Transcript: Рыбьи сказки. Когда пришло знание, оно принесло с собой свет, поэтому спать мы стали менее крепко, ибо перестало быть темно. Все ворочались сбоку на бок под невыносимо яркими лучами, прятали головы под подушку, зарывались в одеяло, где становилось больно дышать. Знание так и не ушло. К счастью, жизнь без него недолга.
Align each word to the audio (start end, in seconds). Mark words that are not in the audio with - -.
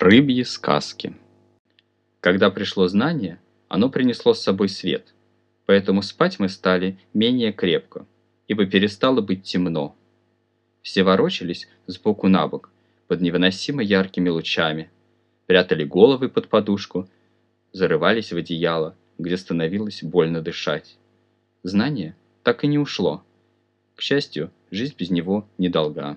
Рыбьи 0.00 0.44
сказки. 0.44 1.14
Когда 2.20 2.50
пришло 2.50 2.88
знание, 2.88 3.38
оно 3.68 3.90
принесло 3.90 4.32
с 4.32 4.40
собой 4.40 4.70
свет, 4.70 5.12
поэтому 5.66 6.00
спать 6.00 6.38
мы 6.38 6.48
стали 6.48 6.98
менее 7.12 7.52
крепко, 7.52 8.06
ибо 8.48 8.64
перестало 8.64 9.20
быть 9.20 9.42
темно. 9.42 9.94
Все 10.80 11.02
ворочались 11.02 11.68
сбоку 11.86 12.28
на 12.28 12.48
бок 12.48 12.70
под 13.08 13.20
невыносимо 13.20 13.82
яркими 13.82 14.30
лучами, 14.30 14.88
прятали 15.44 15.84
головы 15.84 16.30
под 16.30 16.48
подушку, 16.48 17.06
зарывались 17.72 18.32
в 18.32 18.38
одеяло, 18.38 18.96
где 19.18 19.36
становилось 19.36 20.02
больно 20.02 20.40
дышать. 20.40 20.96
Знание 21.62 22.16
так 22.42 22.64
и 22.64 22.68
не 22.68 22.78
ушло. 22.78 23.22
К 23.96 24.00
счастью, 24.00 24.50
жизнь 24.70 24.94
без 24.96 25.10
него 25.10 25.46
недолга. 25.58 26.16